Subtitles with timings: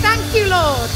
[0.00, 0.90] thank you, Lord,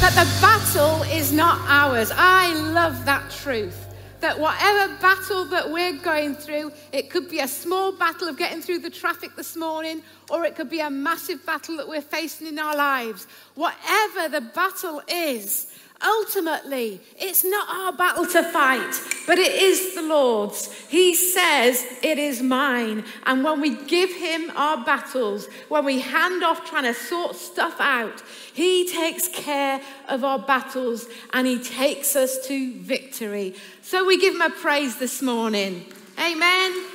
[0.00, 2.10] that the battle is not ours.
[2.14, 3.80] I love that truth.
[4.20, 8.62] That whatever battle that we're going through, it could be a small battle of getting
[8.62, 12.46] through the traffic this morning, or it could be a massive battle that we're facing
[12.46, 13.26] in our lives.
[13.54, 18.92] Whatever the battle is, ultimately, it's not our battle to fight,
[19.26, 20.72] but it is the Lord's.
[20.88, 23.04] He says, It is mine.
[23.26, 27.76] And when we give Him our battles, when we hand off trying to sort stuff
[27.80, 33.54] out, He takes care of our battles and He takes us to victory.
[33.82, 35.86] So we give Him a praise this morning.
[36.18, 36.86] Amen.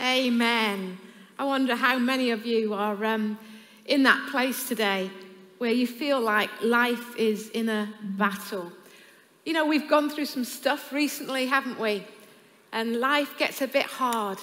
[0.00, 0.98] Amen.
[1.38, 3.38] I wonder how many of you are um,
[3.84, 5.10] in that place today
[5.58, 8.72] where you feel like life is in a battle.
[9.44, 12.04] You know, we've gone through some stuff recently, haven't we?
[12.72, 14.38] And life gets a bit hard.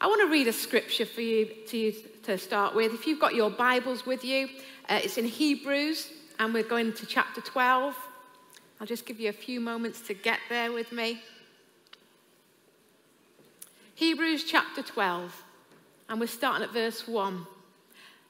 [0.00, 1.92] I want to read a scripture for you to,
[2.24, 2.94] to start with.
[2.94, 4.48] If you've got your Bibles with you,
[4.88, 7.96] uh, it's in Hebrews, and we're going to chapter 12.
[8.80, 11.22] I'll just give you a few moments to get there with me.
[13.94, 15.42] Hebrews chapter 12,
[16.08, 17.46] and we're starting at verse 1.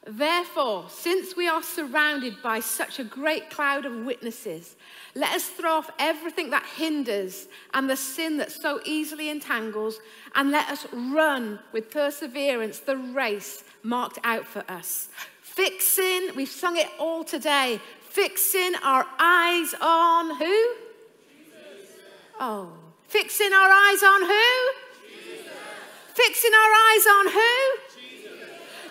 [0.07, 4.77] Therefore, since we are surrounded by such a great cloud of witnesses,
[5.15, 10.01] let us throw off everything that hinders and the sin that so easily entangles,
[10.35, 15.09] and let us run with perseverance the race marked out for us.
[15.41, 20.75] Fixing, we've sung it all today, fixing our eyes on who?
[21.31, 21.99] Jesus.
[22.39, 22.73] Oh,
[23.09, 24.73] fixing our eyes on who?
[25.09, 25.47] Jesus.
[26.13, 27.84] Fixing our eyes on who?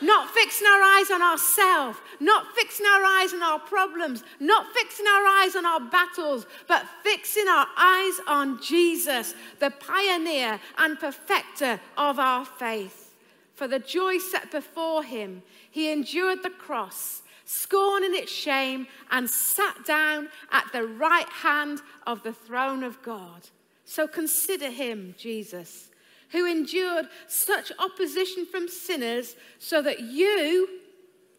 [0.02, 5.06] Not fixing our eyes on ourselves, not fixing our eyes on our problems, not fixing
[5.08, 11.80] our eyes on our battles, but fixing our eyes on Jesus, the pioneer and perfecter
[11.98, 13.14] of our faith.
[13.54, 19.86] For the joy set before him, he endured the cross, scorning its shame, and sat
[19.86, 23.50] down at the right hand of the throne of God.
[23.86, 25.90] So consider him, Jesus
[26.34, 30.68] who endured such opposition from sinners, so that you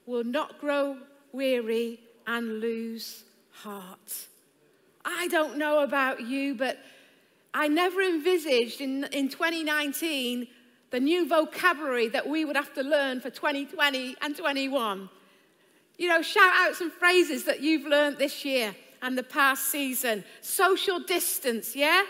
[0.06, 0.96] will not grow
[1.32, 4.28] weary and lose heart.
[5.04, 6.78] I don't know about you, but
[7.52, 10.46] I never envisaged in, in 2019
[10.90, 15.10] the new vocabulary that we would have to learn for 2020 and 21.
[15.98, 20.22] You know, shout out some phrases that you've learned this year and the past season.
[20.40, 22.04] Social distance, yeah?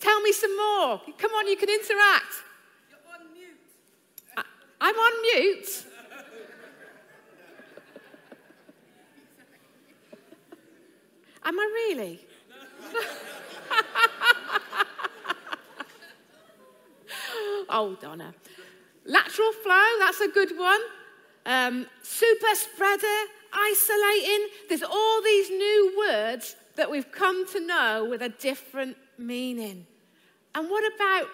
[0.00, 1.00] Tell me some more.
[1.18, 2.44] Come on, you can interact.
[2.88, 3.58] You're on mute.
[4.36, 4.44] I,
[4.80, 5.84] I'm on mute.
[11.44, 12.20] Am I really?
[17.70, 18.34] oh, Donna.
[19.06, 20.80] Lateral flow, that's a good one.
[21.46, 23.06] Um, super spreader,
[23.52, 24.48] isolating.
[24.68, 29.86] There's all these new words that we've come to know with a different meaning.
[30.54, 31.28] And what about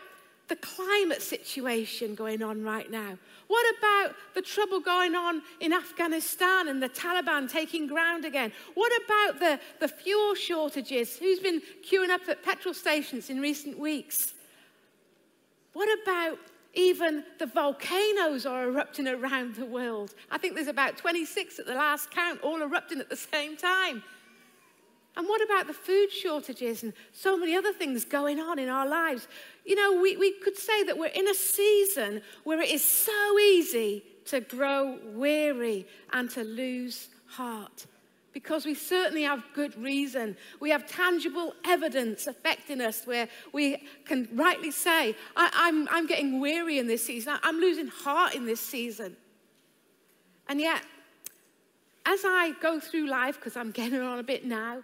[0.48, 3.16] the climate situation going on right now?
[3.46, 8.52] What about the trouble going on in Afghanistan and the Taliban taking ground again?
[8.74, 11.16] What about the, the fuel shortages?
[11.16, 14.34] Who's been queuing up at petrol stations in recent weeks?
[15.72, 16.38] What about
[16.74, 20.14] even the volcanoes are erupting around the world?
[20.30, 24.02] I think there's about 26 at the last count, all erupting at the same time.
[25.16, 28.86] And what about the food shortages and so many other things going on in our
[28.86, 29.28] lives?
[29.64, 33.38] You know, we, we could say that we're in a season where it is so
[33.38, 37.86] easy to grow weary and to lose heart
[38.32, 40.36] because we certainly have good reason.
[40.58, 46.06] We have tangible evidence affecting us where we can rightly say, I, am I'm, I'm
[46.06, 49.16] getting weary in this season, I'm losing heart in this season.
[50.48, 50.82] And yet,
[52.04, 54.82] as I go through life, because I'm getting on a bit now,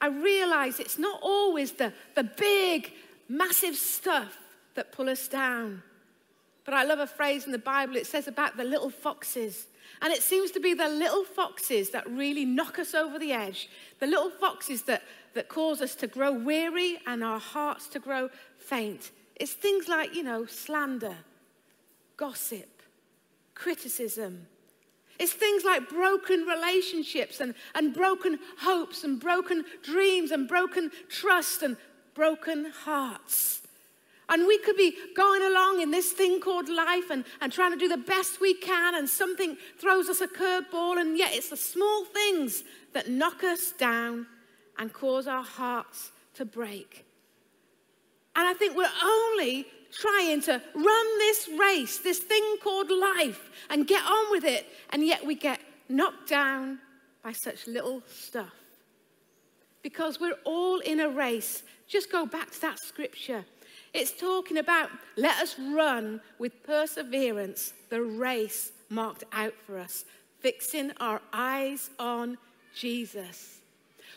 [0.00, 2.92] I realize it's not always the, the big,
[3.28, 4.36] massive stuff
[4.74, 5.82] that pull us down.
[6.64, 9.66] But I love a phrase in the Bible, it says about the little foxes.
[10.02, 13.68] And it seems to be the little foxes that really knock us over the edge,
[14.00, 15.02] the little foxes that,
[15.34, 18.28] that cause us to grow weary and our hearts to grow
[18.58, 19.12] faint.
[19.36, 21.16] It's things like, you know, slander,
[22.16, 22.82] gossip,
[23.54, 24.46] criticism,
[25.18, 31.62] it's things like broken relationships and, and broken hopes and broken dreams and broken trust
[31.62, 31.76] and
[32.14, 33.62] broken hearts.
[34.28, 37.78] And we could be going along in this thing called life and, and trying to
[37.78, 41.56] do the best we can, and something throws us a curveball, and yet it's the
[41.56, 44.26] small things that knock us down
[44.78, 47.04] and cause our hearts to break.
[48.34, 53.86] And I think we're only trying to run this race, this thing called life and
[53.86, 54.66] get on with it.
[54.90, 56.78] And yet we get knocked down
[57.22, 58.54] by such little stuff.
[59.82, 61.62] Because we're all in a race.
[61.88, 63.44] Just go back to that scripture.
[63.94, 70.04] It's talking about let us run with perseverance the race marked out for us,
[70.40, 72.36] fixing our eyes on
[72.74, 73.60] Jesus.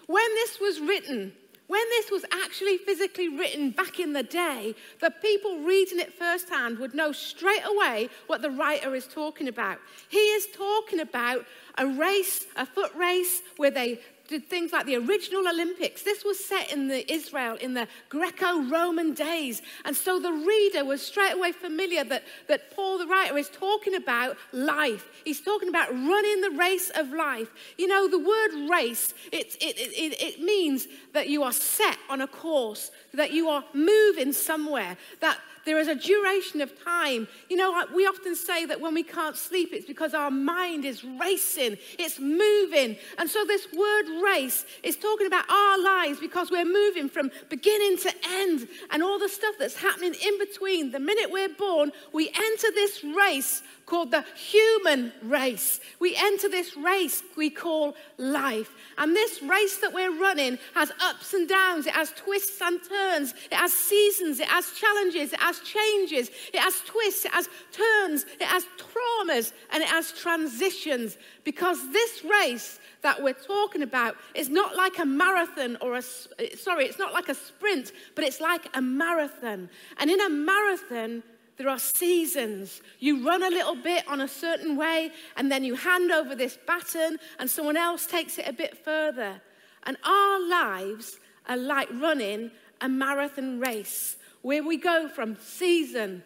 [0.07, 1.33] When this was written,
[1.69, 6.79] when this was actually physically written back in the day, the people reading it firsthand
[6.79, 9.77] would know straight away what the writer is talking about.
[10.09, 11.45] He is talking about
[11.77, 13.99] a race, a foot race, where they
[14.29, 16.03] did things like the original Olympics.
[16.03, 19.63] This was set in the Israel in the Greco-Roman days.
[19.85, 23.95] And so the reader was straight away familiar that, that Paul the writer is talking
[23.95, 25.09] about life.
[25.25, 27.49] He's talking about running the race of life.
[27.77, 32.21] You know, the word race, it, it, it, it means that you are set on
[32.21, 37.27] a course, that you are moving somewhere, that there is a duration of time.
[37.49, 41.03] You know, we often say that when we can't sleep, it's because our mind is
[41.03, 42.97] racing, it's moving.
[43.17, 47.97] And so this word race is talking about our lives because we're moving from beginning
[47.99, 50.91] to end and all the stuff that's happening in between.
[50.91, 55.79] The minute we're born, we enter this race called the human race.
[55.99, 58.69] We enter this race we call life.
[58.97, 63.33] And this race that we're running has ups and downs, it has twists and turns,
[63.51, 68.25] it has seasons, it has challenges, it has changes, it has twists, it has turns,
[68.39, 71.17] it has traumas, and it has transitions.
[71.43, 76.03] Because this race that we're talking about is not like a marathon or a,
[76.39, 79.69] eh, sorry, it's not like a sprint, but it's like a marathon.
[79.97, 81.23] And in a marathon,
[81.57, 82.81] there are seasons.
[82.99, 86.57] You run a little bit on a certain way, and then you hand over this
[86.65, 89.41] baton, and someone else takes it a bit further.
[89.83, 92.51] And our lives are like running
[92.81, 96.23] a marathon race where we go from season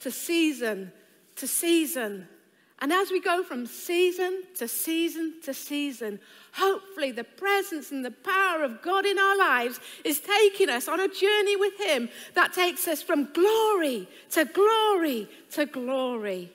[0.00, 0.92] to season
[1.36, 2.28] to season
[2.80, 6.20] and as we go from season to season to season,
[6.52, 11.00] hopefully the presence and the power of God in our lives is taking us on
[11.00, 16.52] a journey with Him that takes us from glory to glory to glory.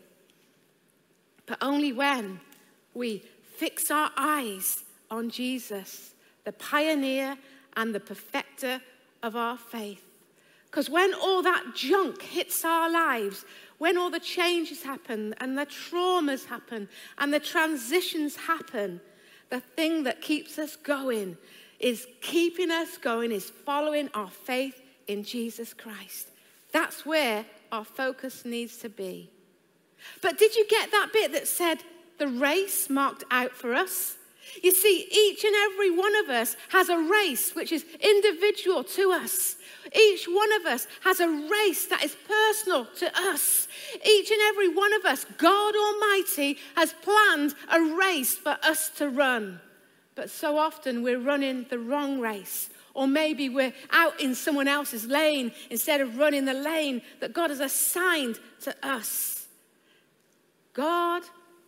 [1.47, 2.39] But only when
[2.93, 3.23] we
[3.55, 6.13] fix our eyes on Jesus,
[6.43, 7.35] the pioneer
[7.75, 8.79] and the perfecter
[9.23, 10.03] of our faith.
[10.71, 13.44] Because when all that junk hits our lives,
[13.77, 16.88] when all the changes happen and the traumas happen
[17.18, 19.01] and the transitions happen,
[19.50, 21.38] the thing that keeps us going
[21.81, 26.29] is keeping us going, is following our faith in Jesus Christ.
[26.71, 29.29] That's where our focus needs to be.
[30.21, 31.79] But did you get that bit that said
[32.18, 34.15] the race marked out for us?
[34.63, 39.11] You see, each and every one of us has a race which is individual to
[39.11, 39.55] us.
[39.95, 43.67] Each one of us has a race that is personal to us.
[44.05, 49.09] Each and every one of us, God Almighty, has planned a race for us to
[49.09, 49.59] run.
[50.15, 52.69] But so often we're running the wrong race.
[52.94, 57.49] Or maybe we're out in someone else's lane instead of running the lane that God
[57.49, 59.47] has assigned to us.
[60.73, 61.23] God,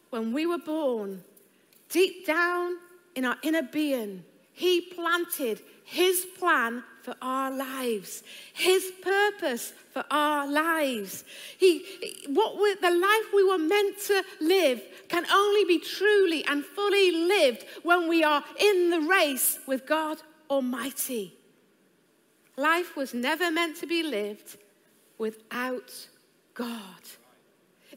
[0.09, 1.23] when we were born,
[1.93, 2.77] deep down
[3.15, 8.23] in our inner being, He planted His plan for our lives,
[8.53, 11.23] His purpose for our lives.
[11.57, 11.85] He,
[12.27, 17.11] what we, the life we were meant to live can only be truly and fully
[17.11, 20.17] lived when we are in the race with God
[20.49, 21.35] Almighty.
[22.57, 24.57] Life was never meant to be lived
[25.17, 26.07] without
[26.53, 27.01] God.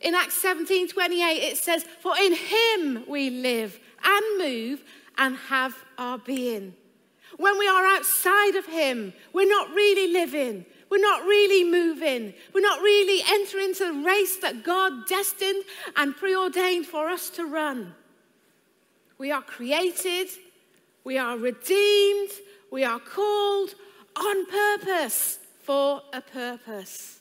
[0.01, 4.85] In Acts 17 28, it says, For in him we live and move
[5.19, 6.75] and have our being.
[7.37, 10.65] When we are outside of Him, we're not really living.
[10.89, 12.33] We're not really moving.
[12.55, 15.65] We're not really entering into the race that God destined
[15.97, 17.95] and preordained for us to run.
[19.19, 20.29] We are created,
[21.05, 22.31] we are redeemed,
[22.71, 23.75] we are called
[24.15, 27.21] on purpose for a purpose.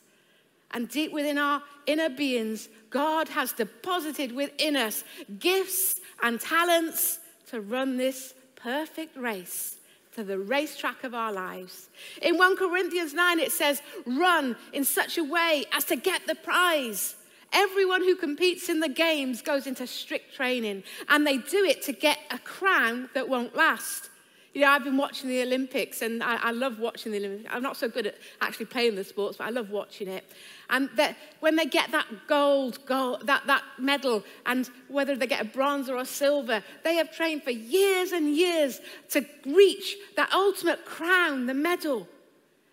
[0.71, 5.03] And deep within our inner beings, God has deposited within us
[5.39, 7.19] gifts and talents
[7.51, 9.77] to run this perfect race
[10.15, 11.87] to the racetrack of our lives.
[12.19, 16.33] In 1 Corinthians 9, it says, run in such a way as to get the
[16.33, 17.15] prize.
[17.53, 21.93] Everyone who competes in the games goes into strict training, and they do it to
[21.93, 24.09] get a crown that won't last.
[24.55, 27.49] You know, I've been watching the Olympics and I, I, love watching the Olympics.
[27.51, 30.23] I'm not so good at actually playing the sports, but I love watching it.
[30.69, 35.41] And that when they get that gold, gold that, that medal, and whether they get
[35.41, 40.31] a bronze or a silver, they have trained for years and years to reach that
[40.31, 42.07] ultimate crown, the medal.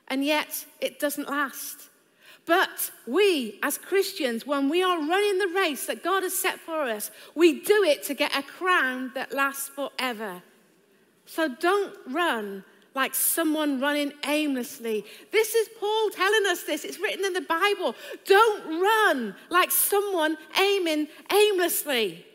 [0.06, 1.90] And yet it doesn't last.
[2.46, 6.82] But we, as Christians, when we are running the race that God has set for
[6.82, 10.42] us, we do it to get a crown that lasts forever.
[11.34, 12.62] So don't run
[12.94, 15.06] like someone running aimlessly.
[15.30, 16.84] This is Paul telling us this.
[16.84, 17.94] It's written in the Bible.
[18.26, 22.26] Don't run like someone aiming aimlessly.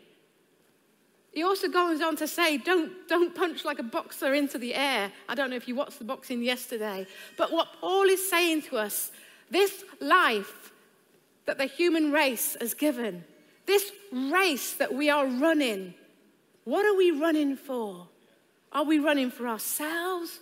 [1.32, 5.12] He also goes on to say, don't, don't punch like a boxer into the air.
[5.28, 7.06] I don't know if you watched the boxing yesterday.
[7.36, 9.12] But what Paul is saying to us,
[9.48, 10.72] this life
[11.46, 13.22] that the human race has given,
[13.64, 15.94] this race that we are running,
[16.64, 18.08] what are we running for?
[18.78, 20.38] Are we running for ourselves?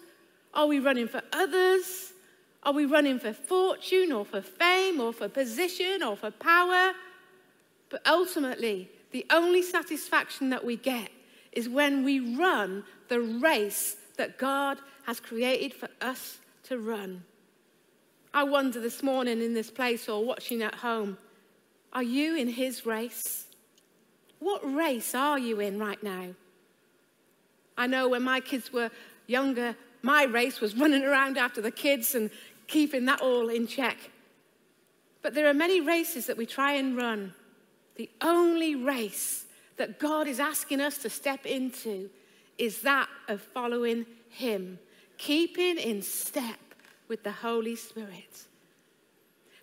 [0.53, 2.13] Are we running for others?
[2.65, 6.93] Are we running for fortune or for fame or for position or for power?
[7.89, 11.09] But ultimately, the only satisfaction that we get
[11.53, 14.77] is when we run the race that God
[15.07, 17.25] has created for us to run.
[18.35, 21.17] I wonder this morning in this place or watching at home,
[21.95, 23.47] are you in His race?
[24.41, 26.35] What race are you in right now?
[27.77, 28.91] I know when my kids were
[29.27, 32.31] younger, my race was running around after the kids and
[32.67, 33.97] keeping that all in check.
[35.23, 37.35] But there are many races that we try and run.
[37.97, 39.45] The only race
[39.77, 42.09] that God is asking us to step into
[42.59, 44.79] is that of following Him,
[45.19, 46.59] keeping in step
[47.09, 48.47] with the Holy Spirit.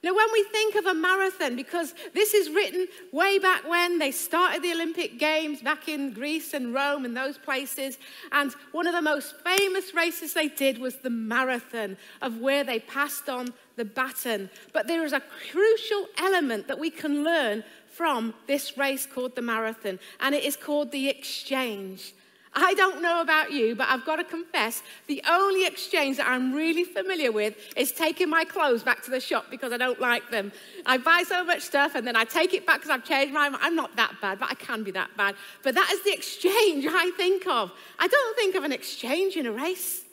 [0.03, 4.11] Now, when we think of a marathon, because this is written way back when they
[4.11, 7.97] started the Olympic Games back in Greece and Rome and those places,
[8.33, 12.79] and one of the most famous races they did was the marathon, of where they
[12.79, 14.49] passed on the baton.
[14.73, 19.41] But there is a crucial element that we can learn from this race called the
[19.41, 22.13] marathon, and it is called the exchange.
[22.55, 26.53] I don't know about you, but I've got to confess the only exchange that I'm
[26.53, 30.29] really familiar with is taking my clothes back to the shop because I don't like
[30.29, 30.51] them.
[30.85, 33.49] I buy so much stuff and then I take it back because I've changed my
[33.49, 33.63] mind.
[33.63, 35.35] I'm not that bad, but I can be that bad.
[35.63, 37.71] But that is the exchange I think of.
[37.97, 40.03] I don't think of an exchange in a race,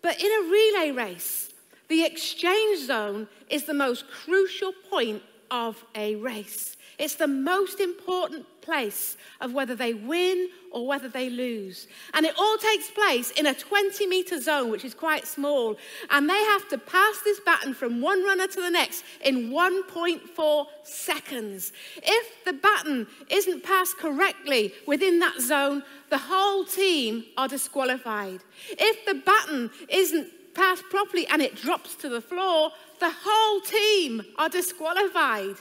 [0.00, 1.52] but in a relay race,
[1.88, 6.76] the exchange zone is the most crucial point of a race.
[6.98, 11.86] It's the most important place of whether they win or whether they lose.
[12.12, 15.76] And it all takes place in a 20 meter zone, which is quite small.
[16.10, 20.66] And they have to pass this baton from one runner to the next in 1.4
[20.82, 21.72] seconds.
[22.02, 28.40] If the baton isn't passed correctly within that zone, the whole team are disqualified.
[28.70, 34.22] If the baton isn't passed properly and it drops to the floor, the whole team
[34.36, 35.56] are disqualified.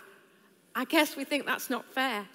[0.78, 2.28] I guess we think that's not fair.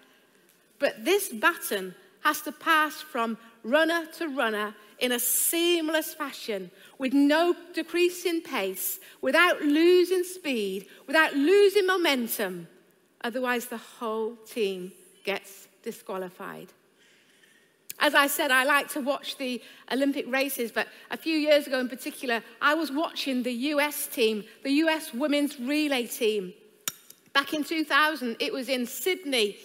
[0.81, 1.95] But this baton
[2.25, 6.69] has to pass from runner to runner in a seamless fashion
[6.99, 12.67] with no decrease in pace, without losing speed, without losing momentum.
[13.23, 14.91] Otherwise, the whole team
[15.25, 16.67] gets disqualified.
[18.01, 21.79] As I said, I like to watch the Olympic races, but a few years ago
[21.79, 26.55] in particular, I was watching the US team, the US women's relay team.
[27.33, 29.57] Back in 2000, it was in Sydney.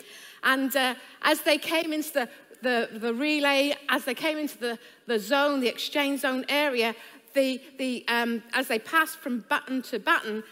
[0.43, 2.29] And uh, as they came into the,
[2.61, 6.95] the, the, relay, as they came into the, the zone, the exchange zone area,
[7.33, 10.43] the, the, um, as they passed from baton to baton,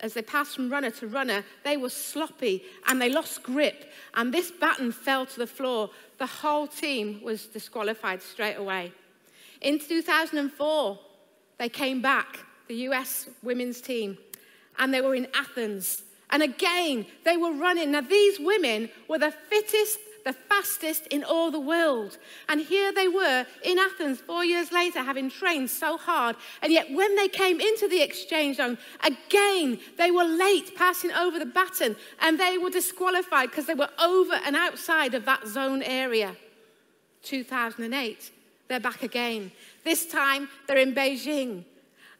[0.00, 3.92] as they passed from runner to runner, they were sloppy and they lost grip.
[4.14, 5.90] And this baton fell to the floor.
[6.18, 8.92] The whole team was disqualified straight away.
[9.60, 10.98] In 2004,
[11.58, 14.18] they came back, the US women's team,
[14.78, 16.02] and they were in Athens.
[16.32, 17.92] And again, they were running.
[17.92, 22.16] Now, these women were the fittest, the fastest in all the world.
[22.48, 26.36] And here they were in Athens four years later, having trained so hard.
[26.62, 31.38] And yet, when they came into the exchange zone, again, they were late passing over
[31.38, 35.82] the baton and they were disqualified because they were over and outside of that zone
[35.82, 36.34] area.
[37.24, 38.30] 2008,
[38.68, 39.52] they're back again.
[39.84, 41.64] This time, they're in Beijing.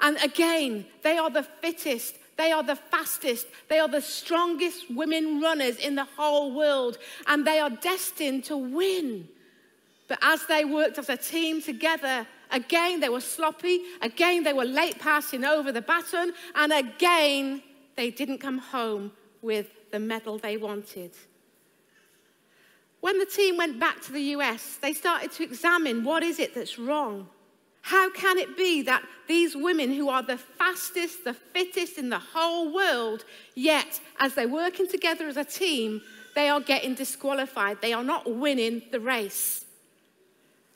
[0.00, 5.40] And again, they are the fittest, they are the fastest, they are the strongest women
[5.40, 9.28] runners in the whole world, and they are destined to win.
[10.08, 14.64] But as they worked as a team together, again they were sloppy, again they were
[14.64, 17.62] late passing over the baton, and again
[17.96, 21.12] they didn't come home with the medal they wanted.
[23.00, 26.54] When the team went back to the US, they started to examine what is it
[26.54, 27.28] that's wrong.
[27.82, 32.18] How can it be that these women, who are the fastest, the fittest in the
[32.18, 33.24] whole world,
[33.54, 36.00] yet as they're working together as a team,
[36.34, 37.82] they are getting disqualified?
[37.82, 39.64] They are not winning the race.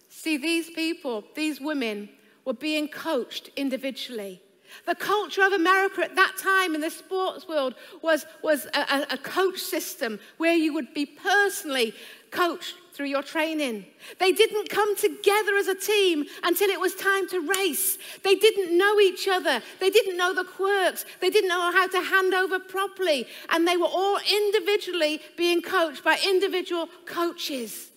[0.09, 2.09] See, these people, these women,
[2.45, 4.43] were being coached individually.
[4.85, 9.19] The culture of America at that time in the sports world was, was a, a,
[9.19, 11.95] coach system where you would be personally
[12.31, 13.85] coached through your training.
[14.19, 17.99] They didn't come together as a team until it was time to race.
[18.25, 19.61] They didn't know each other.
[19.81, 21.05] They didn't know the quirks.
[21.21, 23.27] They didn't know how to hand over properly.
[23.51, 27.91] And they were all individually being coached by individual coaches.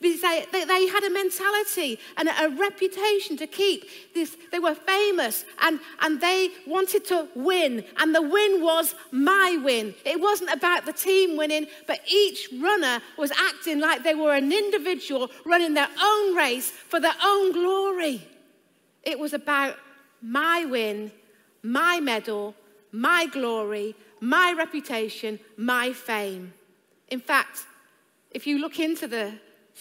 [0.00, 3.84] They, they, they, had a mentality and a, a reputation to keep.
[4.14, 7.84] This, they were famous and, and they wanted to win.
[7.98, 9.94] And the win was my win.
[10.04, 14.52] It wasn't about the team winning, but each runner was acting like they were an
[14.52, 18.26] individual running their own race for their own glory.
[19.02, 19.76] It was about
[20.20, 21.10] my win,
[21.62, 22.54] my medal,
[22.92, 26.52] my glory, my reputation, my fame.
[27.08, 27.66] In fact,
[28.30, 29.32] if you look into the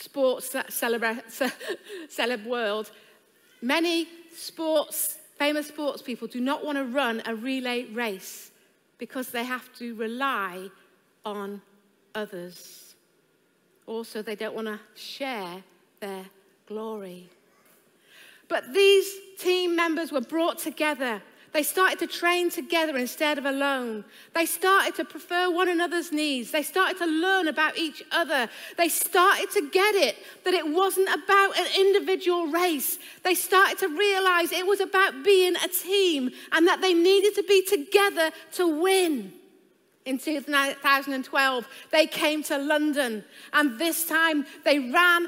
[0.01, 1.21] sports celeb,
[2.09, 2.91] celeb world,
[3.61, 8.51] many sports, famous sports people do not want to run a relay race
[8.97, 10.69] because they have to rely
[11.25, 11.61] on
[12.15, 12.95] others.
[13.87, 15.63] Also, they don't want to share
[15.99, 16.25] their
[16.67, 17.29] glory.
[18.47, 21.21] But these team members were brought together
[21.53, 24.05] they started to train together instead of alone.
[24.33, 26.51] They started to prefer one another's needs.
[26.51, 28.49] They started to learn about each other.
[28.77, 30.15] They started to get it
[30.45, 32.99] that it wasn't about an individual race.
[33.23, 37.43] They started to realize it was about being a team and that they needed to
[37.43, 39.33] be together to win.
[40.05, 45.27] In 2012, they came to London, and this time they ran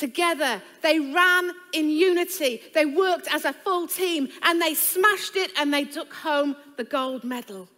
[0.00, 0.60] together.
[0.82, 2.62] They ran in unity.
[2.74, 6.84] They worked as a full team and they smashed it and they took home the
[6.84, 7.68] gold medal.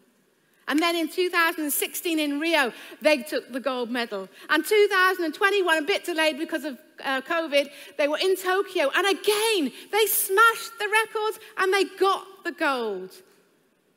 [0.69, 4.29] And then in 2016 in Rio, they took the gold medal.
[4.49, 8.91] And 2021, a bit delayed because of uh, COVID, they were in Tokyo.
[8.95, 13.11] And again, they smashed the records and they got the gold.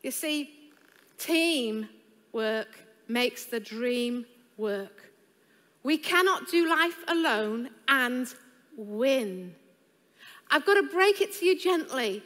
[0.02, 0.72] You see,
[1.20, 1.88] team
[2.34, 4.26] work makes the dream
[4.58, 4.95] work.
[5.86, 8.34] We cannot do life alone and
[8.76, 9.54] win.
[10.50, 12.24] I've got to break it to you gently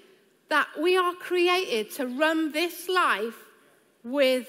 [0.47, 3.35] that we are created to run this life
[4.01, 4.47] with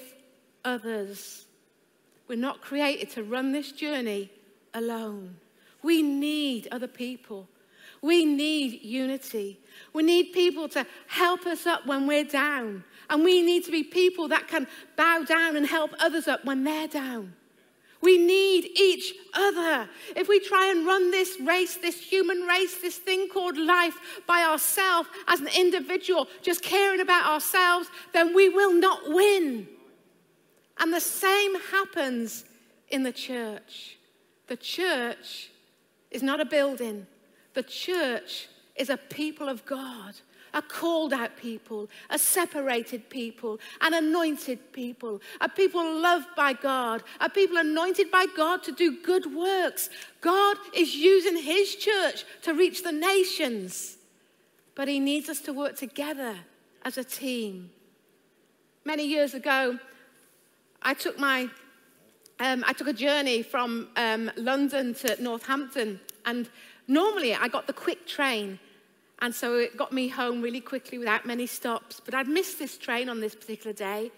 [0.63, 1.45] others.
[2.29, 4.31] We're not created to run this journey
[4.73, 5.35] alone.
[5.83, 7.49] We need other people.
[8.01, 9.59] We need unity.
[9.91, 12.85] We need people to help us up when we're down.
[13.09, 16.63] And we need to be people that can bow down and help others up when
[16.63, 17.33] they're down.
[18.01, 19.87] We need each other.
[20.15, 23.95] If we try and run this race, this human race, this thing called life
[24.27, 29.67] by ourselves as an individual, just caring about ourselves, then we will not win.
[30.79, 32.43] And the same happens
[32.89, 33.97] in the church.
[34.47, 35.51] The church
[36.09, 37.05] is not a building,
[37.53, 40.15] the church is a people of God
[40.53, 47.03] a called out people, a separated people, an anointed people, a people loved by God,
[47.19, 49.89] a people anointed by God to do good works.
[50.19, 53.97] God is using His church to reach the nations,
[54.75, 56.35] but He needs us to work together
[56.83, 57.71] as a team.
[58.83, 59.77] Many years ago,
[60.81, 61.49] I took my
[62.39, 66.49] um, I took a journey from um, London to Northampton, and
[66.87, 68.57] normally I got the quick train
[69.21, 72.01] and so it got me home really quickly without many stops.
[72.03, 74.11] But I'd missed this train on this particular day.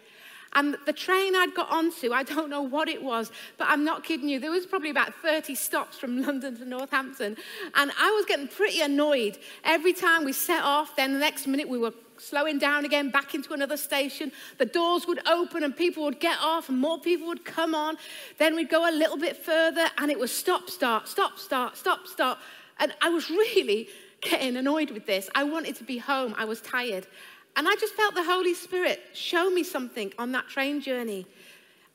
[0.56, 4.04] And the train I'd got onto, I don't know what it was, but I'm not
[4.04, 7.38] kidding you, there was probably about 30 stops from London to Northampton.
[7.76, 9.38] And I was getting pretty annoyed.
[9.64, 13.34] Every time we set off, then the next minute we were slowing down again back
[13.36, 14.32] into another station.
[14.60, 17.98] The doors would open and people would get off and more people would come on.
[18.38, 22.08] Then we'd go a little bit further and it was stop, start, stop, start, stop,
[22.08, 22.38] start.
[22.80, 23.90] And I was really
[24.24, 25.30] getting annoyed with this.
[25.36, 26.34] I wanted to be home.
[26.38, 27.08] I was tired.
[27.56, 31.28] And I just felt the Holy Spirit show me something on that train journey.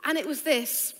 [0.04, 0.94] And it was this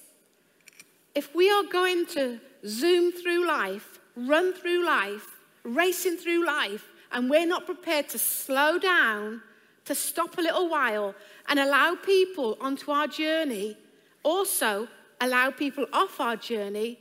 [1.15, 5.27] if we are going to zoom through life, run through life,
[5.65, 9.43] racing through life, and we're not prepared to slow down,
[9.85, 11.15] to stop a little while,
[11.49, 13.77] and allow people onto our journey,
[14.23, 14.87] also
[15.21, 16.99] allow people off our journey,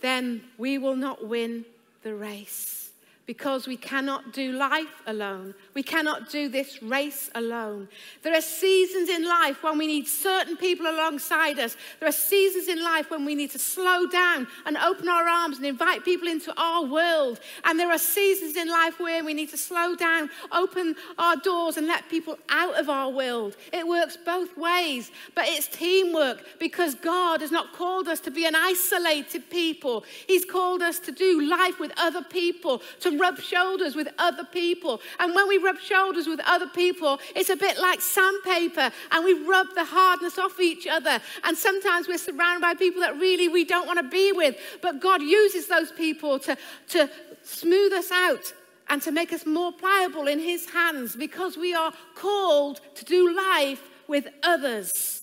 [0.00, 1.64] then we will not win
[2.02, 2.83] the race
[3.26, 5.54] because we cannot do life alone.
[5.74, 7.88] We cannot do this race alone.
[8.22, 11.76] There are seasons in life when we need certain people alongside us.
[11.98, 15.56] There are seasons in life when we need to slow down and open our arms
[15.56, 17.40] and invite people into our world.
[17.64, 21.76] And there are seasons in life where we need to slow down, open our doors,
[21.76, 23.56] and let people out of our world.
[23.72, 28.46] It works both ways, but it's teamwork because God has not called us to be
[28.46, 30.04] an isolated people.
[30.28, 35.00] He's called us to do life with other people, to rub shoulders with other people.
[35.18, 39.32] And when we rub shoulders with other people, it's a bit like sandpaper and we
[39.46, 41.20] rub the hardness off each other.
[41.44, 44.56] And sometimes we're surrounded by people that really we don't want to be with.
[44.82, 46.56] But God uses those people to,
[46.90, 47.10] to
[47.42, 48.52] smooth us out
[48.88, 53.34] and to make us more pliable in His hands because we are called to do
[53.34, 55.22] life with others.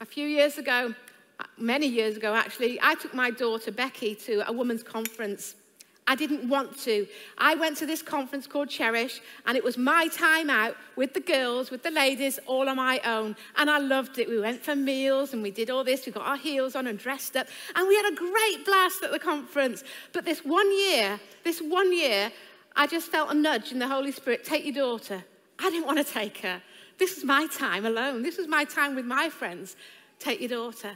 [0.00, 0.94] A few years ago,
[1.58, 5.54] many years ago actually, I took my daughter Becky to a women's conference.
[6.06, 7.06] I didn't want to.
[7.38, 11.20] I went to this conference called Cherish, and it was my time out with the
[11.20, 13.36] girls, with the ladies, all on my own.
[13.56, 14.28] And I loved it.
[14.28, 16.04] We went for meals and we did all this.
[16.04, 19.12] We got our heels on and dressed up, and we had a great blast at
[19.12, 19.82] the conference.
[20.12, 22.30] But this one year, this one year,
[22.76, 25.24] I just felt a nudge in the Holy Spirit take your daughter.
[25.58, 26.60] I didn't want to take her.
[26.98, 28.22] This is my time alone.
[28.22, 29.76] This was my time with my friends.
[30.18, 30.92] Take your daughter.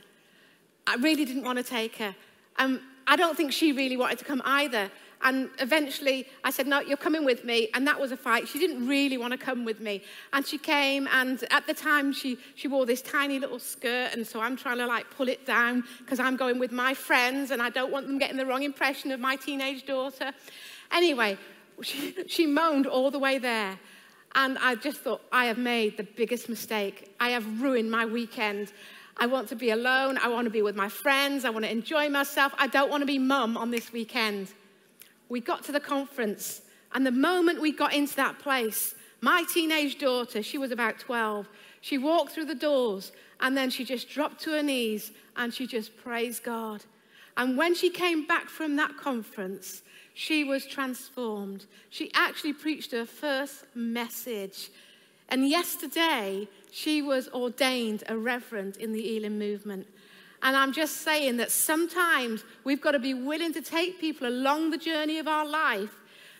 [0.86, 2.14] I really didn't want to take her.
[2.56, 4.90] Um, I don't think she really wanted to come either.
[5.22, 7.70] And eventually I said, No, you're coming with me.
[7.74, 8.46] And that was a fight.
[8.46, 10.02] She didn't really want to come with me.
[10.32, 14.10] And she came, and at the time she, she wore this tiny little skirt.
[14.12, 17.50] And so I'm trying to like pull it down because I'm going with my friends
[17.50, 20.32] and I don't want them getting the wrong impression of my teenage daughter.
[20.92, 21.36] Anyway,
[21.82, 23.78] she, she moaned all the way there.
[24.34, 27.14] And I just thought, I have made the biggest mistake.
[27.18, 28.72] I have ruined my weekend.
[29.18, 30.18] I want to be alone.
[30.18, 31.44] I want to be with my friends.
[31.44, 32.52] I want to enjoy myself.
[32.58, 34.48] I don't want to be mum on this weekend.
[35.28, 36.62] We got to the conference,
[36.94, 41.48] and the moment we got into that place, my teenage daughter, she was about 12,
[41.80, 45.66] she walked through the doors and then she just dropped to her knees and she
[45.66, 46.84] just praised God.
[47.36, 49.82] And when she came back from that conference,
[50.14, 51.66] she was transformed.
[51.90, 54.70] She actually preached her first message.
[55.28, 59.86] And yesterday, she was ordained a reverend in the Elim movement.
[60.42, 64.70] And I'm just saying that sometimes we've got to be willing to take people along
[64.70, 65.94] the journey of our life,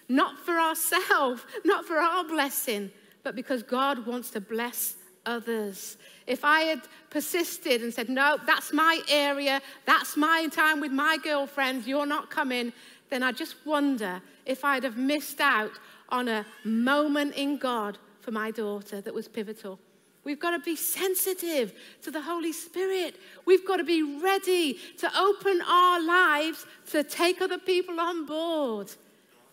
[0.08, 2.90] not for ourselves, not for our blessing,
[3.22, 4.94] but because God wants to bless
[5.26, 5.96] others.
[6.26, 11.18] If I had persisted and said, No, that's my area, that's my time with my
[11.22, 12.72] girlfriends, you're not coming,
[13.10, 15.72] then I just wonder if I'd have missed out
[16.08, 17.98] on a moment in God
[18.28, 19.78] for my daughter that was pivotal.
[20.22, 23.16] We've got to be sensitive to the Holy Spirit.
[23.46, 28.92] We've got to be ready to open our lives to take other people on board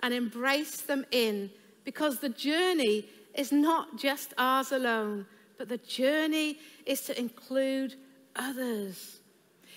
[0.02, 1.52] and embrace them in
[1.86, 5.26] because the journey is not just ours alone,
[5.58, 7.96] but the journey is to include
[8.36, 9.20] others.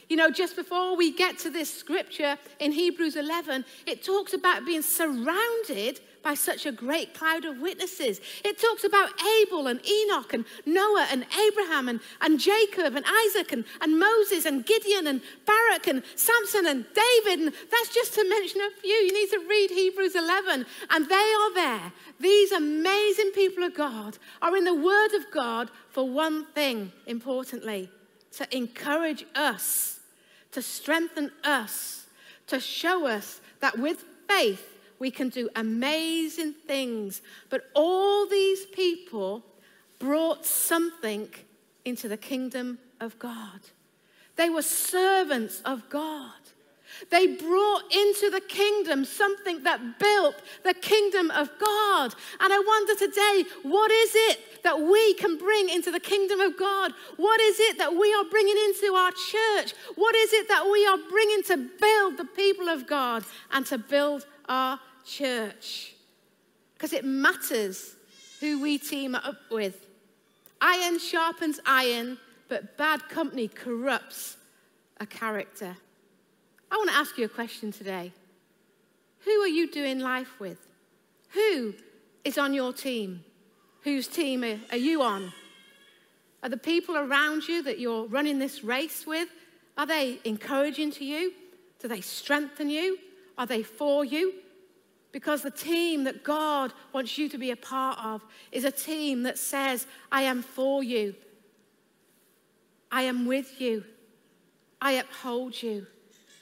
[0.09, 4.67] You know, just before we get to this scripture in Hebrews 11, it talks about
[4.67, 8.21] being surrounded by such a great cloud of witnesses.
[8.45, 13.53] It talks about Abel and Enoch and Noah and Abraham and, and Jacob and Isaac
[13.53, 17.41] and, and Moses and Gideon and Barak and Samson and David.
[17.41, 18.91] And that's just to mention a few.
[18.91, 21.93] You need to read Hebrews 11, and they are there.
[22.21, 27.91] These amazing people of God are in the Word of God for one thing, importantly
[28.33, 29.99] to encourage us
[30.53, 32.07] to strengthen us,
[32.47, 37.23] to show us that with faith we can do amazing things.
[37.51, 39.45] But all these people
[39.99, 41.29] brought something
[41.85, 43.61] into the kingdom of God.
[44.37, 46.33] They were servants of God.
[47.11, 50.35] They brought into the kingdom something that built
[50.65, 52.15] the kingdom of God.
[52.41, 56.59] And I wonder today, what is it that we can bring into the kingdom of
[56.59, 56.93] God?
[57.17, 59.75] What is it that we are bringing into our church?
[59.95, 63.79] What is it that we are bringing to build the people of God and to
[63.79, 65.95] build our church?
[66.75, 67.97] Because it matters
[68.41, 69.87] who we team up with.
[70.61, 72.19] Iron sharpens iron,
[72.49, 74.37] but bad company corrupts
[75.01, 75.77] a character.
[76.71, 78.13] I want to ask you a question today.
[79.21, 80.59] Who are you doing life with?
[81.31, 81.75] Who
[82.25, 83.25] is on your team?
[83.83, 85.33] Whose team are you on?
[86.43, 89.29] Are the people around you that you're running this race with,
[89.77, 91.33] are they encouraging to you?
[91.81, 92.99] Do they strengthen you?
[93.37, 94.35] Are they for you?
[95.11, 99.23] Because the team that God wants you to be a part of is a team
[99.23, 101.15] that says, I am for you.
[102.91, 103.85] I am with you.
[104.81, 105.87] I uphold you.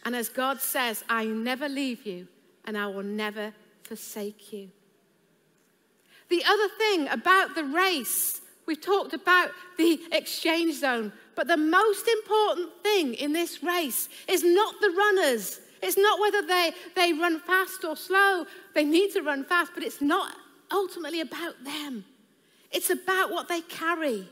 [0.04, 2.28] And as God says, I never leave you
[2.64, 3.52] and I will never
[3.82, 4.70] forsake you.
[6.28, 12.08] The other thing about the race, we've talked about the exchange zone, but the most
[12.08, 15.60] important thing in this race is not the runners.
[15.82, 18.46] It's not whether they, they run fast or slow.
[18.74, 20.34] They need to run fast, but it's not
[20.72, 22.04] ultimately about them.
[22.72, 24.28] It's about what they carry.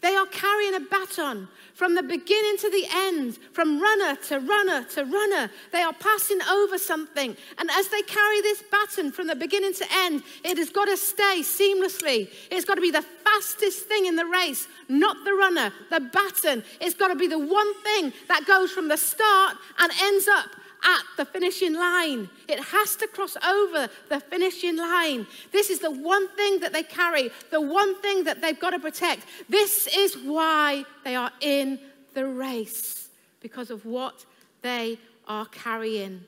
[0.00, 4.84] They are carrying a baton from the beginning to the end, from runner to runner
[4.84, 5.50] to runner.
[5.72, 7.36] They are passing over something.
[7.58, 10.96] And as they carry this baton from the beginning to end, it has got to
[10.96, 12.30] stay seamlessly.
[12.50, 16.64] It's got to be the fastest thing in the race, not the runner, the baton.
[16.80, 20.50] It's got to be the one thing that goes from the start and ends up
[20.84, 22.28] at the finishing line.
[22.48, 25.26] It has to cross over the finishing line.
[25.52, 28.78] This is the one thing that they carry, the one thing that they've got to
[28.78, 29.26] protect.
[29.48, 31.78] This is why they are in
[32.14, 33.08] the race,
[33.40, 34.24] because of what
[34.62, 36.22] they are carrying.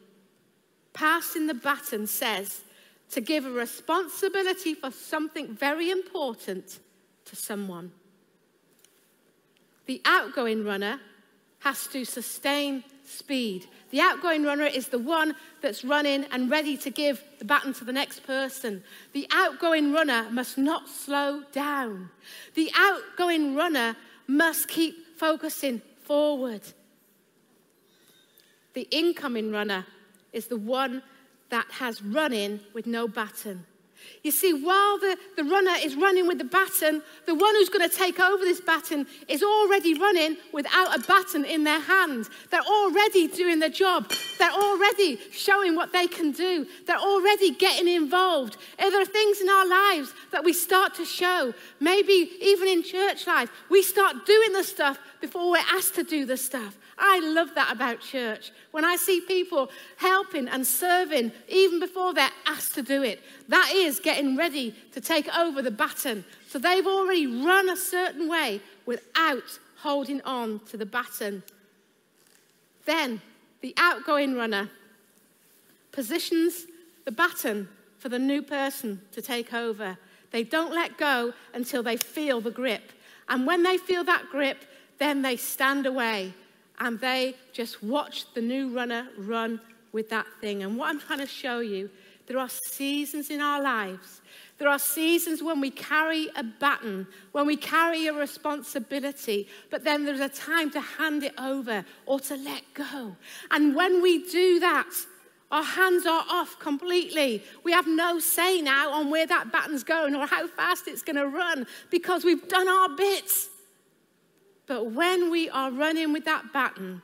[0.93, 2.61] Passing the baton says
[3.11, 6.79] to give a responsibility for something very important
[7.25, 7.93] to someone.
[9.87, 11.01] The outgoing runner
[11.61, 13.67] has to sustain speed.
[13.91, 17.85] The outgoing runner is the one that's running and ready to give the baton to
[17.85, 18.83] the next person.
[19.13, 22.11] The outgoing runner must not slow down.
[22.55, 23.97] The outgoing runner
[24.27, 26.63] must keep focusing forward.
[28.75, 29.87] The incoming runner
[30.33, 31.03] is the one
[31.51, 33.67] that has running with no baton.
[34.23, 37.89] You see, while the, the runner is running with the baton, the one who's going
[37.89, 42.29] to take over this baton is already running without a baton in their hand.
[42.51, 44.13] They're already doing the job.
[44.39, 46.69] They're already showing what they can do.
[46.87, 48.59] They're already getting involved.
[48.79, 51.53] There are things in our lives that we start to show?
[51.81, 56.27] Maybe even in church life, we start doing the stuff before we're asked to do
[56.27, 56.77] the stuff.
[56.99, 58.51] I love that about church.
[58.73, 63.71] When I see people helping and serving even before they're asked to do it, that
[63.73, 66.25] is getting ready to take over the baton.
[66.49, 71.43] So they've already run a certain way without holding on to the baton.
[72.85, 73.23] Then
[73.63, 74.69] the outgoing runner
[75.93, 76.67] positions
[77.05, 79.97] the baton for the new person to take over.
[80.33, 82.91] They don't let go until they feel the grip.
[83.29, 84.65] And when they feel that grip,
[85.03, 86.33] then they stand away
[86.79, 89.61] and they just watch the new runner run
[89.93, 90.63] with that thing.
[90.63, 91.91] And what I'm trying to show you,
[92.27, 94.21] there are seasons in our lives.
[94.59, 100.05] There are seasons when we carry a baton, when we carry a responsibility, but then
[100.05, 103.17] there's a time to hand it over or to let go.
[103.51, 104.89] And when we do that,
[105.51, 107.43] our hands are off completely.
[107.65, 111.17] We have no say now on where that baton's going or how fast it's going
[111.17, 113.51] to run because we've done our bits.
[114.73, 117.03] But when we are running with that baton,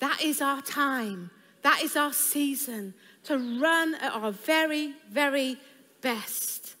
[0.00, 1.30] that is our time.
[1.62, 2.92] That is our season
[3.24, 5.56] to run at our very, very
[6.02, 6.74] best.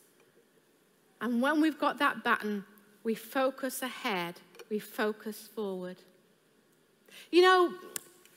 [1.22, 2.66] And when we've got that baton,
[3.02, 4.34] we focus ahead,
[4.68, 5.96] we focus forward.
[7.32, 7.72] You know,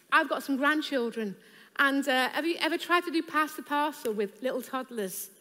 [0.10, 1.36] I've got some grandchildren,
[1.80, 5.32] and uh, have you ever tried to do pass the parcel with little toddlers?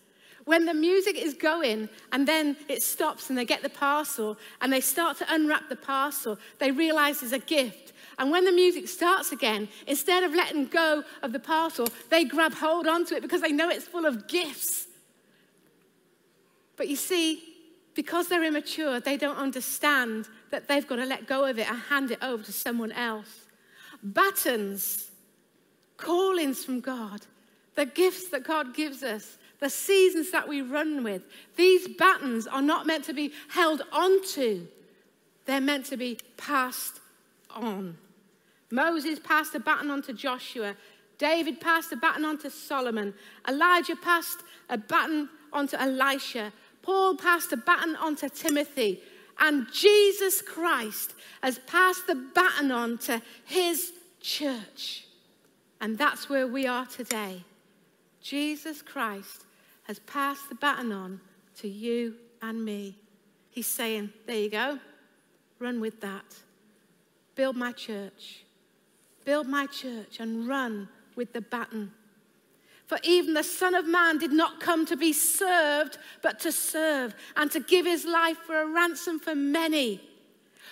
[0.49, 4.73] When the music is going and then it stops and they get the parcel and
[4.73, 7.93] they start to unwrap the parcel, they realize there's a gift.
[8.19, 12.55] And when the music starts again, instead of letting go of the parcel, they grab
[12.55, 14.87] hold onto it because they know it's full of gifts.
[16.77, 17.43] But you see,
[17.95, 21.79] because they're immature, they don't understand that they've got to let go of it and
[21.79, 23.45] hand it over to someone else.
[24.03, 25.11] Batons,
[25.99, 27.27] callings from God,
[27.75, 31.23] the gifts that God gives us, the seasons that we run with.
[31.57, 34.67] These batons are not meant to be held onto,
[35.47, 37.01] they're meant to be passed
[37.51, 37.97] on.
[38.71, 40.77] Moses passed a baton on to Joshua.
[41.17, 43.15] David passed a baton on to Solomon.
[43.49, 46.53] Elijah passed a baton on to Elisha.
[46.83, 49.01] Paul passed a baton on to Timothy.
[49.39, 55.07] And Jesus Christ has passed the baton on to his church.
[55.81, 57.45] And that's where we are today.
[58.21, 59.45] Jesus Christ
[59.89, 61.21] has passed the baton on
[61.57, 62.97] to you and me.
[63.51, 64.79] He's saying, There you go,
[65.59, 66.37] run with that.
[67.35, 68.45] Build my church.
[69.25, 71.93] Build my church and run with the baton.
[72.87, 77.15] For even the Son of Man did not come to be served, but to serve
[77.37, 80.01] and to give his life for a ransom for many.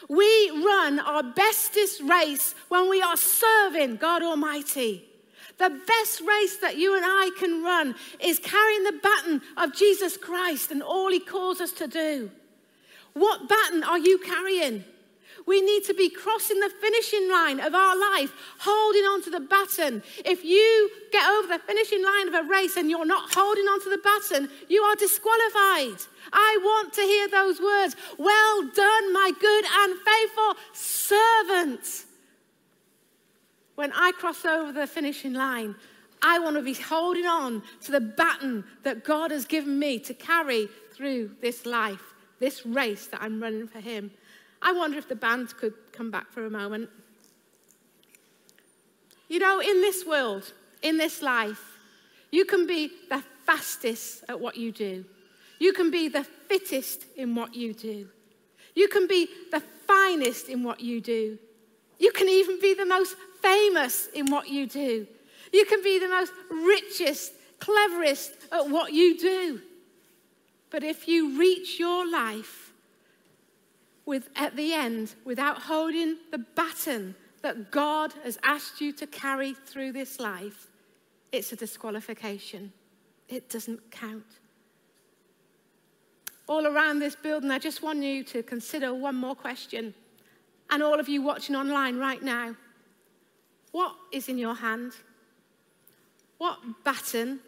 [0.09, 5.05] We run our bestest race when we are serving God Almighty.
[5.59, 10.17] The best race that you and I can run is carrying the baton of Jesus
[10.17, 12.31] Christ and all he calls us to do.
[13.15, 14.85] What baton are you carrying?
[15.47, 19.41] We need to be crossing the finishing line of our life, holding on to the
[19.41, 20.03] baton.
[20.25, 23.81] If you get over the finishing line of a race and you're not holding on
[23.85, 26.03] to the baton, you are disqualified.
[26.33, 32.06] I want to hear those words Well done, my good and faithful servant.
[33.77, 35.77] When I cross over the finishing line,
[36.23, 40.15] I want to be holding on to the baton that God has given me to
[40.15, 44.11] carry through this life, this race that I'm running for Him.
[44.63, 46.89] I wonder if the band could come back for a moment.
[49.29, 51.79] You know, in this world, in this life,
[52.31, 55.05] you can be the fastest at what you do.
[55.59, 58.09] You can be the fittest in what you do.
[58.75, 61.39] You can be the finest in what you do.
[61.99, 65.07] You can even be the most famous in what you do.
[65.53, 69.61] You can be the most richest, cleverest at what you do.
[70.71, 72.73] But if you reach your life
[74.05, 79.55] with, at the end without holding the baton that God has asked you to carry
[79.55, 80.69] through this life,
[81.33, 82.73] it's a disqualification.
[83.29, 84.25] It doesn't count.
[86.49, 89.95] All around this building, I just want you to consider one more question.
[90.71, 92.57] And all of you watching online right now,
[93.73, 94.93] what is in your hand?
[96.39, 97.41] What baton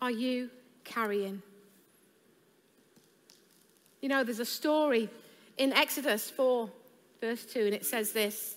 [0.00, 0.50] are you
[0.84, 1.42] carrying?
[4.00, 5.08] You know, there's a story
[5.58, 6.70] in Exodus 4,
[7.20, 8.56] verse 2, and it says this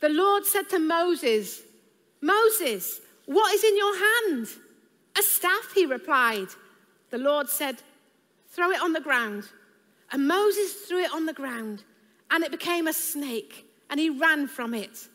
[0.00, 1.62] The Lord said to Moses,
[2.20, 4.48] Moses, what is in your hand?
[5.18, 6.48] A staff, he replied.
[7.10, 7.76] The Lord said,
[8.48, 9.44] Throw it on the ground.
[10.12, 11.82] And Moses threw it on the ground,
[12.30, 15.08] and it became a snake, and he ran from it.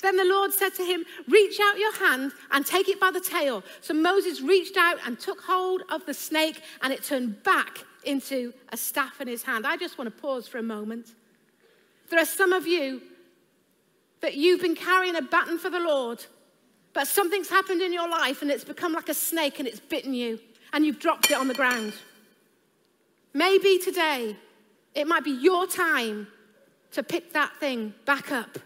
[0.00, 3.20] Then the Lord said to him, Reach out your hand and take it by the
[3.20, 3.64] tail.
[3.80, 8.52] So Moses reached out and took hold of the snake, and it turned back into
[8.70, 9.66] a staff in his hand.
[9.66, 11.14] I just want to pause for a moment.
[12.10, 13.00] There are some of you
[14.20, 16.24] that you've been carrying a baton for the Lord,
[16.92, 20.14] but something's happened in your life and it's become like a snake and it's bitten
[20.14, 20.38] you,
[20.72, 21.92] and you've dropped it on the ground.
[23.34, 24.36] Maybe today
[24.94, 26.26] it might be your time
[26.92, 28.58] to pick that thing back up.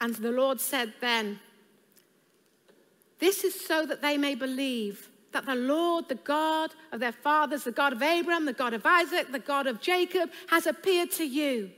[0.00, 1.38] And the Lord said then,
[3.18, 7.64] This is so that they may believe that the Lord, the God of their fathers,
[7.64, 11.24] the God of Abraham, the God of Isaac, the God of Jacob, has appeared to
[11.24, 11.70] you.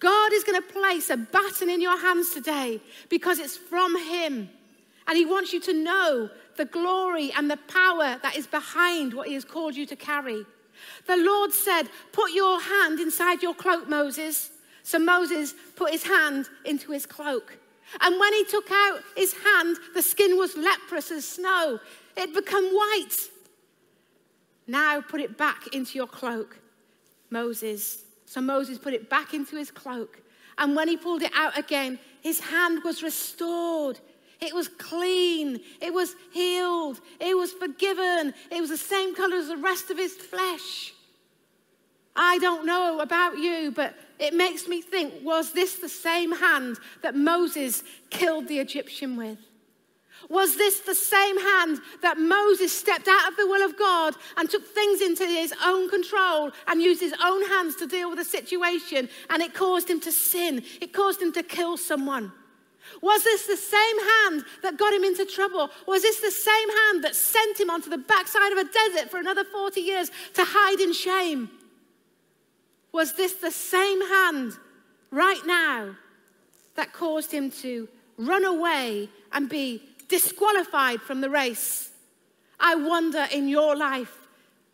[0.00, 4.48] God is going to place a baton in your hands today because it's from Him.
[5.06, 9.28] And He wants you to know the glory and the power that is behind what
[9.28, 10.46] He has called you to carry.
[11.06, 14.50] The Lord said, Put your hand inside your cloak, Moses.
[14.82, 17.58] So Moses put his hand into his cloak.
[18.00, 21.78] And when he took out his hand, the skin was leprous as snow.
[22.16, 23.16] It had become white.
[24.66, 26.58] Now put it back into your cloak,
[27.30, 28.04] Moses.
[28.26, 30.20] So Moses put it back into his cloak.
[30.58, 33.98] And when he pulled it out again, his hand was restored.
[34.40, 35.60] It was clean.
[35.80, 36.14] It was.
[37.78, 38.34] Forgiven.
[38.50, 40.92] It was the same color as the rest of his flesh.
[42.16, 46.78] I don't know about you, but it makes me think was this the same hand
[47.02, 49.38] that Moses killed the Egyptian with?
[50.28, 54.50] Was this the same hand that Moses stepped out of the will of God and
[54.50, 58.24] took things into his own control and used his own hands to deal with a
[58.24, 60.64] situation and it caused him to sin?
[60.80, 62.32] It caused him to kill someone.
[63.02, 65.70] Was this the same hand that got him into trouble?
[65.86, 69.18] Was this the same hand that sent him onto the backside of a desert for
[69.18, 71.50] another 40 years to hide in shame?
[72.92, 74.54] Was this the same hand
[75.10, 75.94] right now
[76.74, 81.90] that caused him to run away and be disqualified from the race.
[82.58, 84.26] I wonder in your life,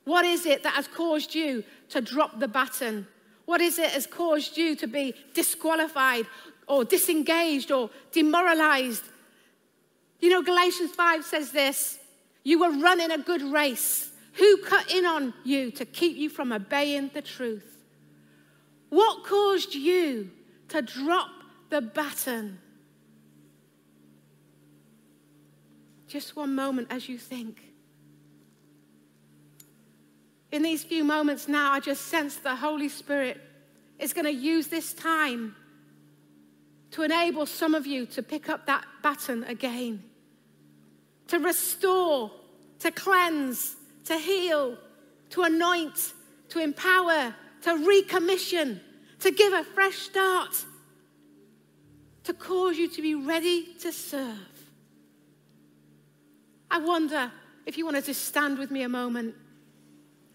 [0.04, 3.06] what is it that has caused you to drop the baton?
[3.44, 6.26] What is it has caused you to be disqualified
[6.66, 9.04] or disengaged or demoralized?
[10.20, 11.98] You know, Galatians 5 says this
[12.42, 14.10] You were running a good race.
[14.34, 17.78] Who cut in on you to keep you from obeying the truth?
[18.88, 20.30] What caused you
[20.68, 21.30] to drop
[21.70, 22.58] the baton?
[26.08, 27.60] Just one moment as you think.
[30.52, 33.40] In these few moments now, I just sense the Holy Spirit
[33.98, 35.56] is going to use this time
[36.94, 40.00] to enable some of you to pick up that baton again,
[41.26, 42.30] to restore,
[42.78, 44.78] to cleanse, to heal,
[45.28, 46.12] to anoint,
[46.48, 48.78] to empower, to recommission,
[49.18, 50.64] to give a fresh start,
[52.22, 54.38] to cause you to be ready to serve.
[56.70, 57.32] I wonder
[57.66, 59.34] if you want to stand with me a moment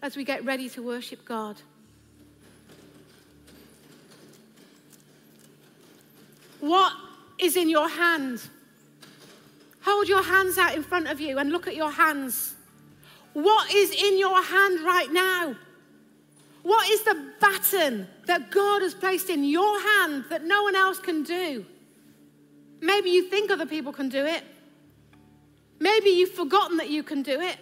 [0.02, 1.56] as we get ready to worship God.
[6.60, 6.92] What
[7.38, 8.40] is in your hand?
[9.82, 12.54] Hold your hands out in front of you and look at your hands.
[13.32, 15.56] What is in your hand right now?
[16.62, 20.98] What is the baton that God has placed in your hand that no one else
[20.98, 21.64] can do?
[22.82, 24.42] Maybe you think other people can do it.
[25.78, 27.56] Maybe you've forgotten that you can do it.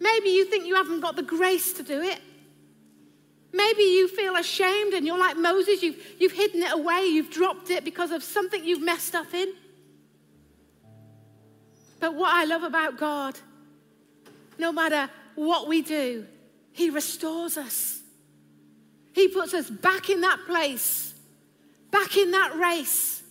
[0.00, 2.18] Maybe you think you haven't got the grace to do it.
[3.52, 7.70] Maybe you feel ashamed and you're like Moses, you've, you've hidden it away, you've dropped
[7.70, 9.52] it because of something you've messed up in.
[12.00, 13.38] But what I love about God,
[14.58, 16.26] no matter what we do,
[16.72, 18.00] He restores us.
[19.12, 21.14] He puts us back in that place,
[21.90, 23.22] back in that race.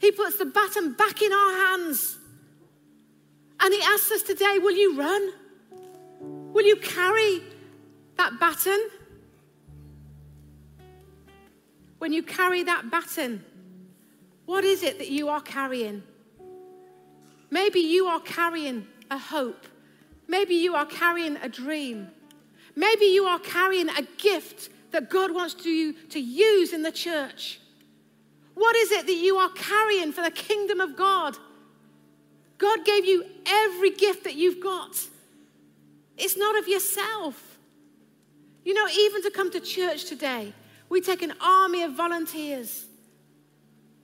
[0.00, 2.16] He puts the baton back in our hands.
[3.60, 5.32] And He asks us today will you run?
[6.20, 7.42] Will you carry
[8.16, 8.88] that baton?
[12.04, 13.42] When you carry that baton,
[14.44, 16.02] what is it that you are carrying?
[17.48, 19.66] Maybe you are carrying a hope.
[20.28, 22.08] Maybe you are carrying a dream.
[22.76, 27.58] Maybe you are carrying a gift that God wants to, to use in the church.
[28.52, 31.38] What is it that you are carrying for the kingdom of God?
[32.58, 34.94] God gave you every gift that you've got.
[36.18, 37.56] It's not of yourself.
[38.62, 40.52] You know, even to come to church today,
[40.94, 42.86] we take an army of volunteers,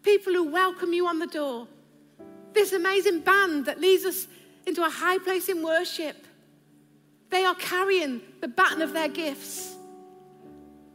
[0.02, 1.68] people who welcome you on the door.
[2.52, 4.26] This amazing band that leads us
[4.66, 6.16] into a high place in worship.
[7.30, 9.76] They are carrying the baton of their gifts.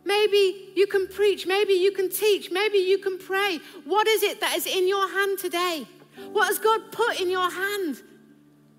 [0.03, 3.61] Maybe you can preach, maybe you can teach, maybe you can pray.
[3.85, 5.87] What is it that is in your hand today?
[6.33, 8.01] What has God put in your hand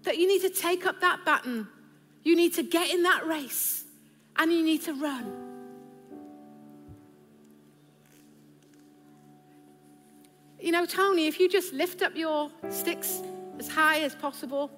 [0.03, 1.67] that you need to take up that baton?
[2.25, 3.85] You need to get in that race
[4.37, 5.46] and you need to run.
[10.67, 13.23] You know, Tony, if you just lift up your sticks
[13.57, 14.69] as high as possible.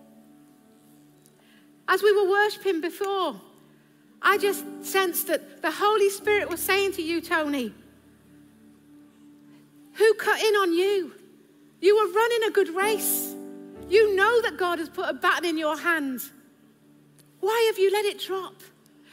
[1.88, 3.40] As we were worshiping before,
[4.20, 7.72] I just sensed that the Holy Spirit was saying to you, Tony,
[9.94, 11.14] who cut in on you?
[11.80, 13.34] You were running a good race.
[13.88, 16.20] You know that God has put a baton in your hand.
[17.40, 18.56] Why have you let it drop?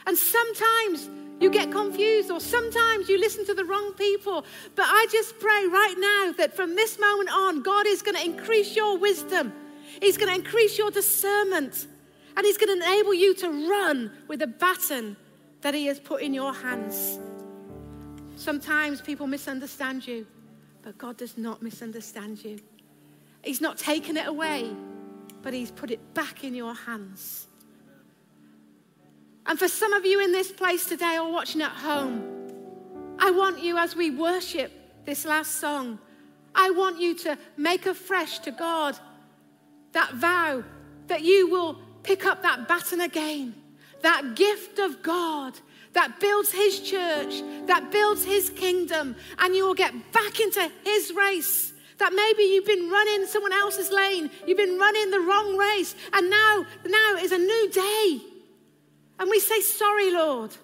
[0.06, 1.08] And sometimes
[1.38, 4.44] you get confused, or sometimes you listen to the wrong people.
[4.74, 8.24] But I just pray right now that from this moment on, God is going to
[8.24, 9.52] increase your wisdom,
[10.00, 11.86] He's going to increase your discernment,
[12.36, 15.16] and He's going to enable you to run with the baton
[15.60, 17.18] that He has put in your hands.
[18.36, 20.26] Sometimes people misunderstand you,
[20.82, 22.58] but God does not misunderstand you.
[23.42, 24.70] He's not taken it away,
[25.42, 27.45] but He's put it back in your hands.
[29.46, 33.62] And for some of you in this place today or watching at home, I want
[33.62, 34.72] you as we worship
[35.04, 35.98] this last song,
[36.54, 38.98] I want you to make afresh to God
[39.92, 40.64] that vow
[41.06, 43.54] that you will pick up that baton again,
[44.02, 45.54] that gift of God
[45.92, 51.12] that builds his church, that builds his kingdom, and you will get back into his
[51.12, 51.72] race.
[51.98, 56.28] That maybe you've been running someone else's lane, you've been running the wrong race, and
[56.28, 58.20] now, now is a new day.
[59.18, 60.56] And we say, Sorry, Lord.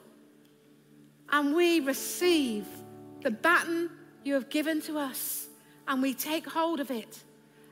[1.30, 2.66] And we receive
[3.22, 3.90] the baton
[4.22, 5.46] you have given to us.
[5.88, 7.22] And we take hold of it.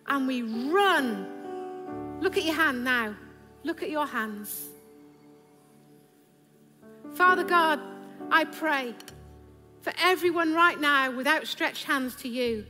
[0.07, 2.19] And we run.
[2.21, 3.15] Look at your hand now.
[3.63, 4.69] Look at your hands.
[7.15, 7.81] Father God,
[8.31, 8.95] I pray
[9.83, 12.67] for everyone right now with outstretched hands to you.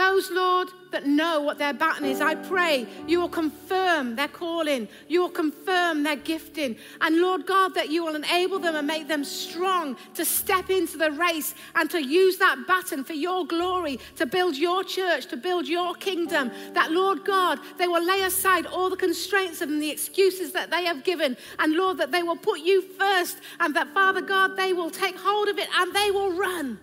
[0.00, 4.88] Those, Lord, that know what their baton is, I pray you will confirm their calling,
[5.08, 9.08] you will confirm their gifting, and Lord God, that you will enable them and make
[9.08, 14.00] them strong to step into the race and to use that baton for your glory,
[14.16, 16.50] to build your church, to build your kingdom.
[16.72, 20.84] That, Lord God, they will lay aside all the constraints and the excuses that they
[20.86, 24.72] have given, and Lord, that they will put you first, and that, Father God, they
[24.72, 26.78] will take hold of it and they will run.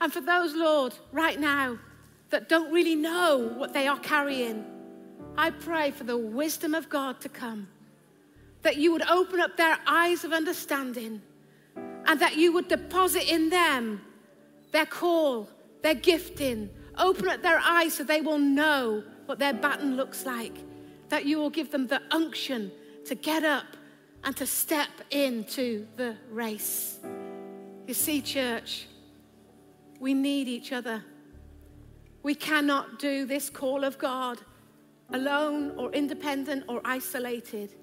[0.00, 1.78] And for those, Lord, right now
[2.30, 4.64] that don't really know what they are carrying,
[5.36, 7.68] I pray for the wisdom of God to come,
[8.62, 11.22] that you would open up their eyes of understanding,
[12.06, 14.00] and that you would deposit in them
[14.72, 15.48] their call,
[15.82, 16.70] their gifting.
[16.96, 20.56] Open up their eyes so they will know what their baton looks like,
[21.08, 22.72] that you will give them the unction
[23.06, 23.66] to get up
[24.24, 26.98] and to step into the race.
[27.86, 28.86] You see, church,
[30.00, 31.02] we need each other.
[32.22, 34.38] We cannot do this call of God
[35.12, 37.74] alone or independent or isolated.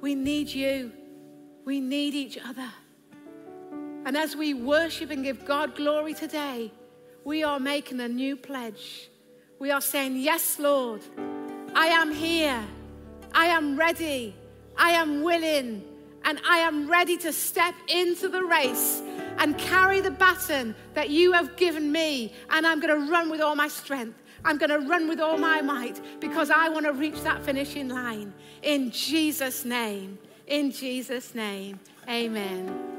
[0.00, 0.92] We need you.
[1.64, 2.70] We need each other.
[4.04, 6.70] And as we worship and give God glory today,
[7.24, 9.10] we are making a new pledge.
[9.58, 11.02] We are saying, Yes, Lord,
[11.74, 12.64] I am here.
[13.34, 14.34] I am ready.
[14.76, 15.82] I am willing.
[16.24, 19.02] And I am ready to step into the race
[19.38, 22.32] and carry the baton that you have given me.
[22.50, 24.22] And I'm going to run with all my strength.
[24.44, 27.88] I'm going to run with all my might because I want to reach that finishing
[27.88, 28.32] line.
[28.62, 30.18] In Jesus' name.
[30.46, 31.80] In Jesus' name.
[32.08, 32.95] Amen.